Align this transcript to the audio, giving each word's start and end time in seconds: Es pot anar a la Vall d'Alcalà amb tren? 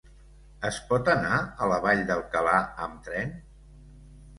Es 0.69 0.79
pot 0.93 1.11
anar 1.13 1.37
a 1.39 1.69
la 1.75 1.79
Vall 1.85 2.03
d'Alcalà 2.11 2.59
amb 2.89 3.09
tren? 3.11 3.41